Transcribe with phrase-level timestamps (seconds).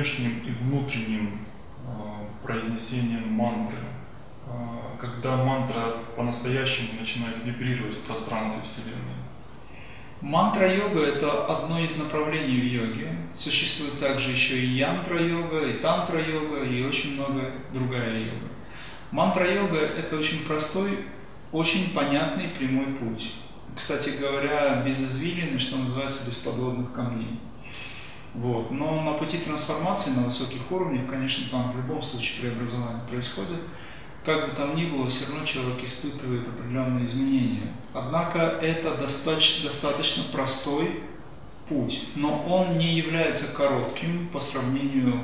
[0.00, 1.38] внешним и внутренним
[1.86, 3.76] а, произнесением мантры.
[4.46, 9.20] А, когда мантра по-настоящему начинает вибрировать в пространстве Вселенной.
[10.20, 13.16] Мантра-йога– это одно из направлений в йоге.
[13.34, 18.48] Существует также еще и янтра-йога, и тантра-йога, и очень много другая йога.
[19.12, 20.90] Мантра-йога– это очень простой,
[21.52, 23.34] очень понятный прямой путь.
[23.74, 27.40] Кстати говоря, без извилины, что называется, без подводных камней.
[28.34, 28.70] Вот.
[28.70, 33.60] Но на пути трансформации на высоких уровнях, конечно, там в любом случае преобразование происходит.
[34.24, 37.72] Как бы там ни было, все равно человек испытывает определенные изменения.
[37.94, 41.02] Однако это достаточно, достаточно простой
[41.68, 45.22] путь, но он не является коротким по сравнению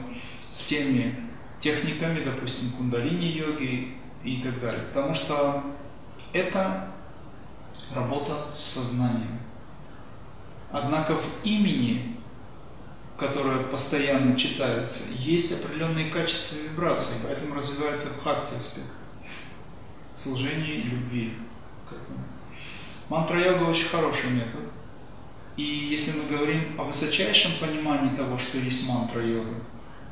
[0.51, 1.15] с теми
[1.61, 4.83] техниками, допустим, кундалини-йоги и так далее.
[4.93, 5.63] Потому что
[6.33, 6.89] это
[7.95, 9.39] работа с сознанием.
[10.71, 12.17] Однако в имени
[13.19, 18.89] которая постоянно читается, есть определенные качества вибрации, поэтому развивается бхакти аспект
[20.17, 21.35] служения и любви
[21.89, 22.25] к этому.
[23.09, 24.61] Мантра-йога очень хороший метод.
[25.57, 29.55] И если мы говорим о высочайшем понимании того, что есть мантра-йога,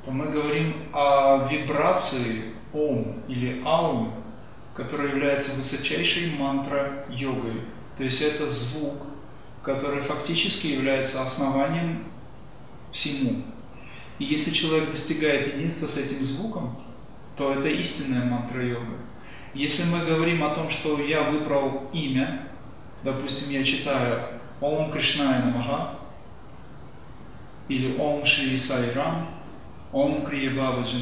[0.05, 4.15] то мы говорим о вибрации ом или аум,
[4.75, 7.63] которая является высочайшей мантра-йогой.
[7.97, 9.07] То есть это звук,
[9.63, 12.05] который фактически является основанием
[12.95, 13.43] всему.
[14.19, 16.79] И если человек достигает единства с этим звуком,
[17.37, 18.97] то это истинная мантра-йога.
[19.53, 22.49] Если мы говорим о том, что я выбрал имя,
[23.03, 25.99] допустим, я читаю Ом Кришная Намага,
[27.69, 29.29] или Ом Шри Сайрам,
[29.93, 30.99] Ом Крия Бабаджи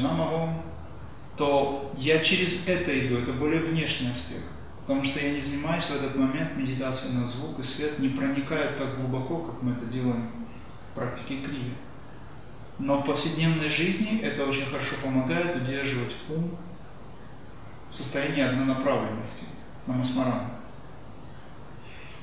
[1.37, 4.43] то я через это иду, это более внешний аспект.
[4.81, 8.77] Потому что я не занимаюсь в этот момент медитацией на звук, и свет не проникает
[8.77, 10.29] так глубоко, как мы это делаем
[10.95, 11.73] практики крия.
[12.79, 16.57] Но в повседневной жизни это очень хорошо помогает удерживать ум
[17.89, 19.47] в состоянии однонаправленности,
[19.85, 20.49] намасмарана.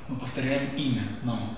[0.08, 1.56] Мы повторяем имя нам.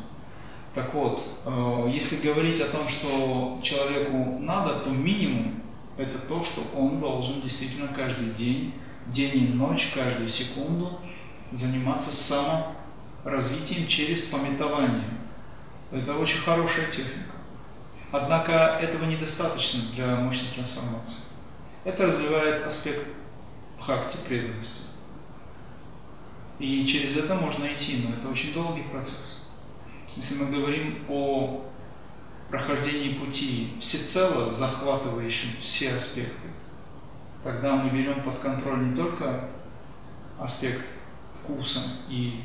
[0.75, 5.62] Так вот, э, если говорить о том, что человеку надо, то минимум
[5.97, 8.75] это то, что он должен действительно каждый день,
[9.06, 10.99] день и ночь, каждую секунду
[11.50, 12.11] заниматься
[13.25, 15.05] саморазвитием через пометование.
[15.92, 17.32] Это очень хорошая техника.
[18.10, 21.25] Однако этого недостаточно для мощной трансформации.
[21.84, 23.08] Это развивает аспект
[23.78, 24.92] бхакти, преданности.
[26.58, 29.44] И через это можно идти, но это очень долгий процесс.
[30.16, 31.64] Если мы говорим о
[32.48, 36.48] прохождении пути всецело захватывающим все аспекты,
[37.42, 39.48] тогда мы берем под контроль не только
[40.38, 40.86] аспект
[41.34, 42.44] вкуса и,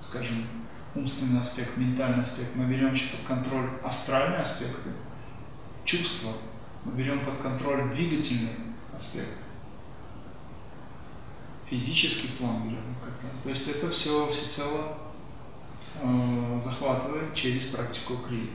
[0.00, 0.46] скажем,
[0.94, 4.90] умственный аспект, ментальный аспект, мы берем под контроль астральные аспекты,
[5.84, 6.32] чувства,
[6.84, 8.50] мы берем под контроль двигательный
[8.94, 9.38] аспект,
[11.68, 12.96] физический план берем.
[13.42, 14.98] То есть это все всецело
[16.00, 18.50] э, захватывает через практику крии.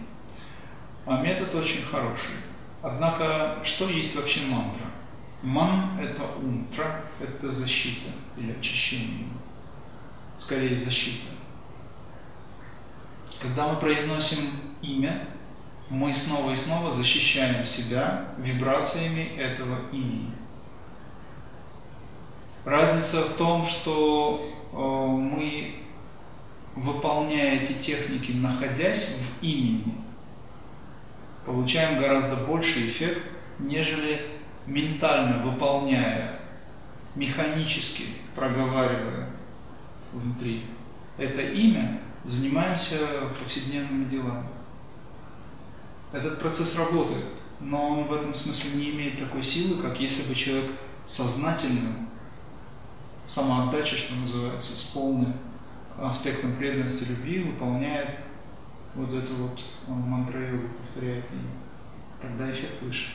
[1.06, 2.36] А метод очень хороший.
[2.82, 4.86] Однако, что есть вообще мантра?
[5.42, 9.28] Ман– это умтра, это защита или очищение.
[10.38, 11.28] Скорее, защита.
[13.42, 14.40] Когда мы произносим
[14.82, 15.28] имя,
[15.90, 20.32] мы снова и снова защищаем себя вибрациями этого имени.
[22.66, 25.76] Разница в том, что э, мы,
[26.76, 29.96] выполняя эти техники, находясь в имени,
[31.46, 33.26] получаем гораздо больший эффект,
[33.58, 34.28] нежели
[34.68, 36.40] ментально выполняя,
[37.16, 38.04] механически
[38.36, 39.30] проговаривая
[40.14, 40.62] внутри
[41.18, 42.98] это имя, занимаемся
[43.42, 44.48] повседневными делами.
[46.12, 47.26] Этот процесс работает,
[47.60, 50.72] но он в этом смысле не имеет такой силы, как если бы человек
[51.06, 52.08] сознательно,
[53.28, 55.34] самоотдача, что называется, с полным
[55.98, 58.20] аспектом преданности любви выполняет
[58.96, 61.50] вот эту вот э, мантру, повторяет ее.
[62.22, 63.12] Тогда эффект выше.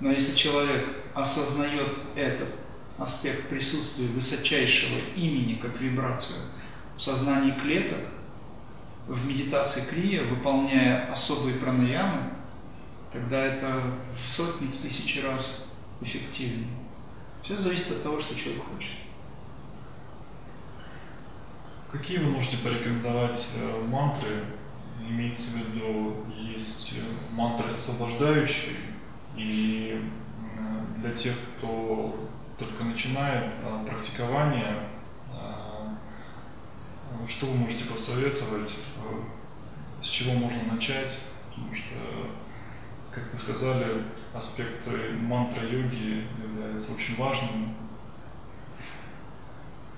[0.00, 2.48] Но если человек осознает этот
[2.98, 6.38] аспект присутствия высочайшего имени как вибрацию
[6.96, 7.98] в сознании клеток,
[9.54, 12.22] медитации крия, выполняя особые пранаямы,
[13.12, 13.82] тогда это
[14.16, 16.68] в сотни, в тысячи раз эффективнее.
[17.42, 18.90] Все зависит от того, что человек хочет.
[21.92, 24.44] Какие вы можете порекомендовать э, мантры?
[25.08, 28.74] Имеется в виду, есть э, мантры освобождающие,
[29.36, 30.00] и
[30.58, 32.28] э, для тех, кто
[32.58, 33.52] только начинает
[33.86, 34.88] практикование,
[37.28, 38.76] что вы можете посоветовать,
[40.00, 41.18] с чего можно начать?
[41.50, 41.94] Потому что,
[43.10, 44.04] как вы сказали,
[44.34, 44.90] аспекты
[45.20, 47.74] мантра-йоги являются очень важными.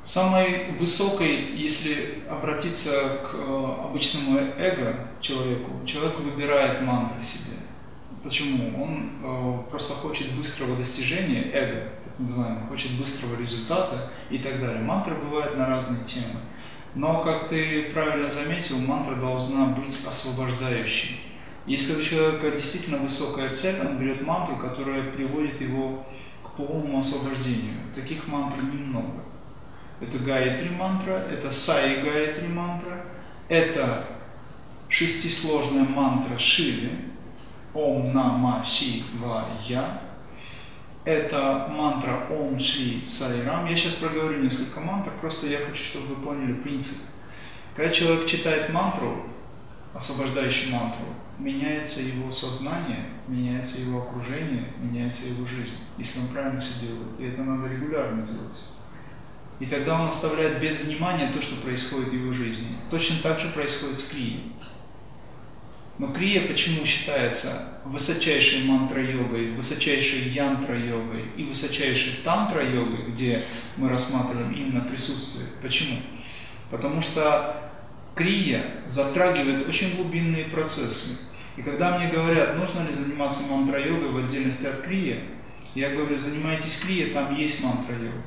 [0.02, 2.92] Самой высокой, если обратиться
[3.24, 7.56] к э, обычному эго человеку, человек выбирает мантры себе.
[8.22, 8.84] Почему?
[8.84, 14.80] Он э, просто хочет быстрого достижения, эго, так называемый, хочет быстрого результата и так далее.
[14.82, 16.38] Мантры бывают на разные темы.
[16.96, 21.20] Но, как ты правильно заметил, мантра должна быть освобождающей.
[21.66, 26.06] Если у человека действительно высокая цель, он берет мантру, которая приводит его
[26.42, 27.74] к полному освобождению.
[27.94, 29.22] Таких мантр немного.
[30.00, 33.04] Это Гаятри мантра, это Саи Гаятри мантра,
[33.50, 34.06] это
[34.88, 36.92] шестисложная мантра Шиви,
[37.74, 40.00] Ом Нама Ши Ва Я,
[41.06, 43.64] это мантра Ом Шри Сайрам.
[43.64, 47.10] Я сейчас проговорю несколько мантр, просто я хочу, чтобы вы поняли принцип.
[47.76, 49.22] Когда человек читает мантру,
[49.94, 51.06] освобождающую мантру,
[51.38, 57.20] меняется его сознание, меняется его окружение, меняется его жизнь, если он правильно все делает.
[57.20, 58.64] И это надо регулярно делать.
[59.60, 62.68] И тогда он оставляет без внимания то, что происходит в его жизни.
[62.90, 64.52] Точно так же происходит с крией.
[65.98, 73.40] Но крия почему считается высочайшей мантра-йогой, высочайшей янтра-йогой и высочайшей тантра-йогой, где
[73.76, 75.46] мы рассматриваем именно присутствие?
[75.62, 75.96] Почему?
[76.70, 77.70] Потому что
[78.14, 81.32] крия затрагивает очень глубинные процессы.
[81.56, 85.22] И когда мне говорят, нужно ли заниматься мантра-йогой в отдельности от крия,
[85.74, 88.22] я говорю, занимайтесь крия, там есть мантра-йога.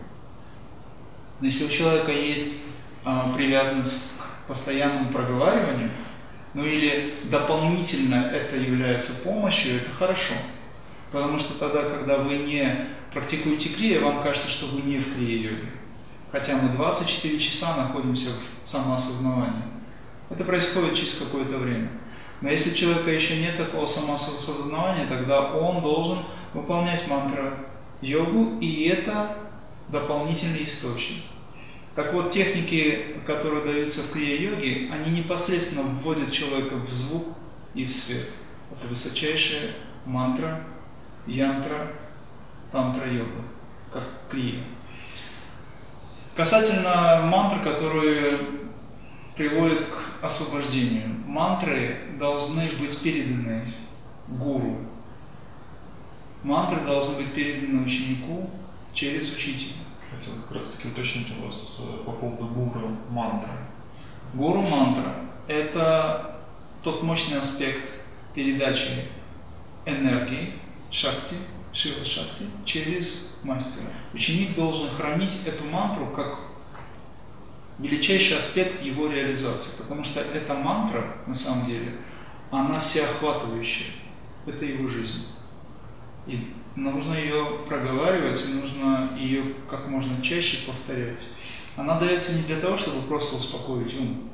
[1.40, 2.64] Но если у человека есть
[3.06, 5.92] а, привязанность к постоянному проговариванию,
[6.54, 10.34] ну или дополнительно это является помощью, это хорошо.
[11.12, 12.72] Потому что тогда, когда вы не
[13.14, 15.72] практикуете крия, вам кажется, что вы не в крия-йоге.
[16.32, 19.64] Хотя мы 24 часа находимся в самоосознавании.
[20.30, 21.90] Это происходит через какое-то время.
[22.42, 26.20] Но если у человека еще нет такого самоосознавания, тогда он должен
[26.54, 27.58] выполнять мантра
[28.02, 29.36] йогу, и это
[29.90, 31.24] дополнительный источник.
[32.00, 37.36] Так вот, техники, которые даются в крия-йоге, они непосредственно вводят человека в звук
[37.76, 38.26] и в свет.
[38.72, 39.72] Это высочайшая
[40.06, 40.64] мантра,
[41.28, 41.92] янтра,
[42.72, 43.44] тантра-йога,
[43.92, 44.64] как крия.
[46.38, 48.32] Касательно мантр, которые
[49.36, 51.04] приводят к освобождению.
[51.26, 53.66] Мантры должны быть переданы
[54.30, 54.78] гуру.
[56.44, 58.50] Мантры должны быть переданы ученику
[58.94, 59.74] через учителя.
[60.12, 63.52] Хотел как раз таки уточнить у вас э, по поводу гуру мантры.
[64.34, 65.16] Гуру мантра–
[65.48, 66.40] это
[66.84, 67.84] тот мощный аспект
[68.34, 69.06] передачи
[69.86, 70.54] энергии,
[70.92, 71.36] шакти,
[71.74, 73.92] шива шакти, через мастера.
[74.14, 76.40] Ученик должен хранить эту мантру как
[77.80, 81.96] величайший аспект его реализации, потому что эта мантра, на самом деле,
[82.52, 83.88] она всеохватывающая.
[84.46, 85.26] Это его жизнь.
[86.28, 91.28] И нужно ее проговаривать, нужно ее как можно чаще повторять.
[91.76, 94.30] Она дается не для того, чтобы просто успокоить ум.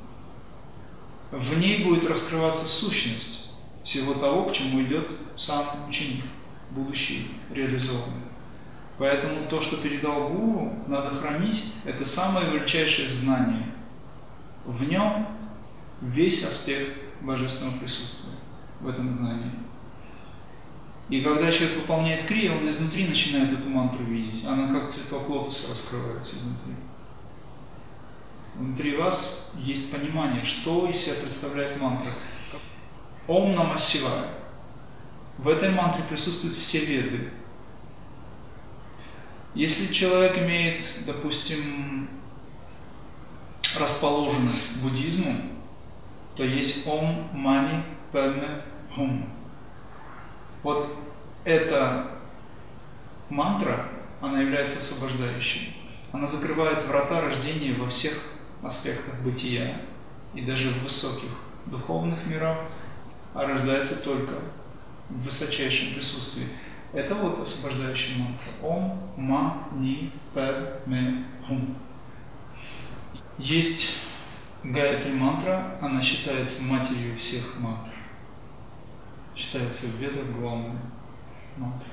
[1.30, 3.50] В ней будет раскрываться сущность
[3.82, 6.24] всего того, к чему идет сам ученик,
[6.70, 8.26] будущий реализованный.
[8.98, 13.66] Поэтому то, что передал Гуру, надо хранить, это самое величайшее знание.
[14.64, 15.26] В нем
[16.00, 18.34] весь аспект божественного присутствия,
[18.80, 19.52] в этом знании.
[21.08, 24.44] И когда человек выполняет крия, он изнутри начинает эту мантру видеть.
[24.44, 26.74] Она как цветок лотоса раскрывается изнутри.
[28.56, 32.10] Внутри вас есть понимание, что из себя представляет мантра.
[33.28, 34.30] Ом Нама Шивая.
[35.38, 37.30] В этой мантре присутствуют все веды.
[39.54, 42.08] Если человек имеет, допустим,
[43.78, 45.34] расположенность к буддизму,
[46.34, 47.82] то есть Ом Мани
[48.12, 48.62] Падме
[48.94, 49.35] Хум.
[50.66, 50.88] Вот
[51.44, 52.08] эта
[53.28, 53.86] мантра,
[54.20, 55.76] она является освобождающей.
[56.10, 58.20] Она закрывает врата рождения во всех
[58.64, 59.80] аспектах бытия
[60.34, 61.28] и даже в высоких
[61.66, 62.66] духовных мирах,
[63.32, 64.32] а рождается только
[65.08, 66.48] в высочайшем присутствии.
[66.92, 68.48] Это вот освобождающая мантра.
[68.62, 71.76] Ом, ма, ни, пэ, ме, хум.
[73.38, 74.00] Есть
[74.64, 77.95] Гайатри мантра, она считается матерью всех мантр
[79.36, 80.78] считается в ведах главной
[81.56, 81.92] мантрой.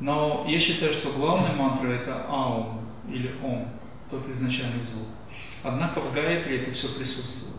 [0.00, 3.68] Но я считаю, что главная мантра это Аум или Ом,
[4.10, 5.06] тот изначальный звук.
[5.62, 7.56] Однако в Гаятри это все присутствует.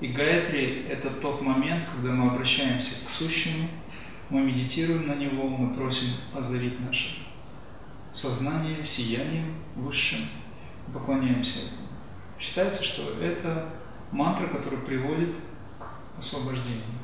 [0.00, 3.68] И Гаятри это тот момент, когда мы обращаемся к сущему,
[4.28, 7.18] мы медитируем на него, мы просим озарить наше
[8.12, 10.20] сознание сиянием высшим,
[10.92, 11.88] поклоняемся этому.
[12.38, 13.68] Считается, что это
[14.10, 15.34] мантра, которая приводит
[15.78, 17.01] к освобождению.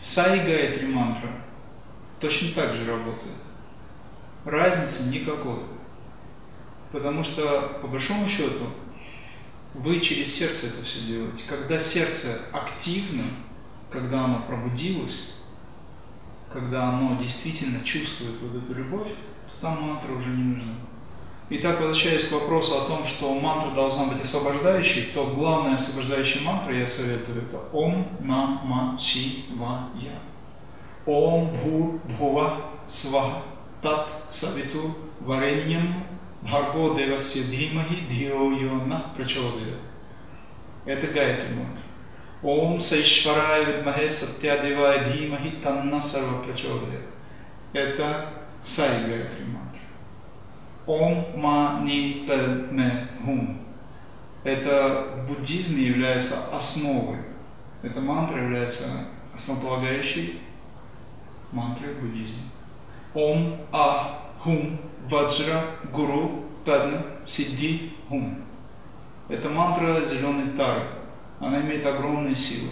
[0.00, 1.28] Сай Гайатри мантра
[2.20, 3.36] точно так же работает.
[4.44, 5.60] Разницы никакой.
[6.92, 8.66] Потому что, по большому счету,
[9.74, 11.44] вы через сердце это все делаете.
[11.48, 13.24] Когда сердце активно,
[13.90, 15.34] когда оно пробудилось,
[16.52, 20.74] когда оно действительно чувствует вот эту любовь, то там мантра уже не нужна.
[21.48, 26.74] Итак, возвращаясь к вопросу о том, что мантра должна быть освобождающей, то главная освобождающая мантра,
[26.74, 30.10] я советую, это Ом Нама Я.
[31.06, 33.42] Ом Бху Бхува Сваха
[33.80, 36.02] Тат Савиту Вареньям
[36.42, 39.76] Бхарго Девасya Димахи Дхио Йона Прачодая.
[40.84, 41.82] Это Гайатри мантра.
[42.42, 47.02] Ом Сайшварая Видмахе Сатьядевая Димахи Танна Сарва Прачодая.
[47.72, 49.55] Это Сай Гайатри мантра.
[50.86, 53.60] Ом Мани Падме Хум.
[54.44, 57.18] Это в буддизме является основой.
[57.82, 58.84] Эта мантра является
[59.34, 60.40] основополагающей
[61.50, 62.42] мантрой в буддизме.
[63.14, 64.78] Ом А Хум
[65.08, 68.44] Ваджра Гуру Падма Сидди Хум.
[69.28, 70.82] Это мантра зеленой тары.
[71.40, 72.70] Она имеет огромные силы.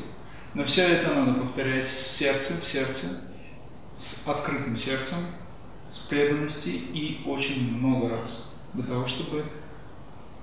[0.55, 3.23] Но все это надо повторять с сердцем в сердце,
[3.93, 5.19] с открытым сердцем,
[6.09, 9.45] преданности и очень много раз для того, чтобы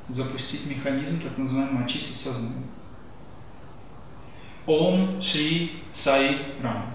[0.09, 2.67] запустить механизм, так называемый очистить сознание.
[4.65, 6.93] Ом Шри Сай Рам.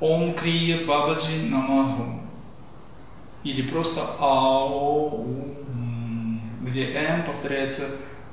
[0.00, 2.20] Ом Крия Бабаджи Намаху.
[3.44, 5.24] Или просто Ао,
[6.62, 7.84] где М повторяется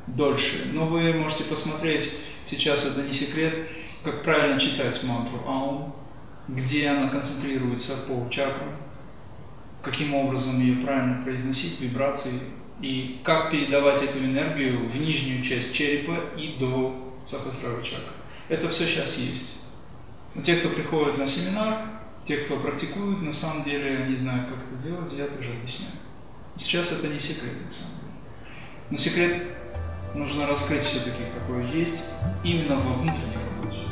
[0.08, 0.72] дольше.
[0.74, 3.54] Но вы можете посмотреть, сейчас это не секрет,
[4.04, 5.96] как правильно читать мантру Аум,
[6.48, 8.70] где она концентрируется по чакрам,
[9.84, 12.40] каким образом ее правильно произносить, вибрации,
[12.82, 18.14] и как передавать эту энергию в нижнюю часть черепа и до сахасрара чакры.
[18.50, 19.62] Это все сейчас есть.
[20.34, 21.86] Но те, кто приходит на семинар,
[22.24, 25.94] те, кто практикует, на самом деле они знают, как это делать, я тоже объясняю.
[26.58, 28.12] Сейчас это не секрет, на самом деле.
[28.90, 29.44] Но секрет
[30.16, 32.10] нужно раскрыть все-таки, какой есть,
[32.44, 33.86] именно во внутреннем работе.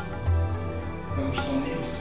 [1.09, 1.98] Потому что он есть.